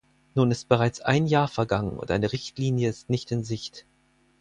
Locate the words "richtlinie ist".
2.31-3.11